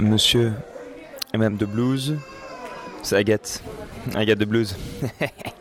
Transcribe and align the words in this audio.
Monsieur 0.00 0.52
et 1.34 1.38
Madame 1.38 1.56
de 1.56 1.66
Blues. 1.66 2.16
C'est 3.02 3.16
Agathe. 3.16 3.62
Agathe 4.14 4.38
de 4.38 4.44
Blues. 4.44 4.76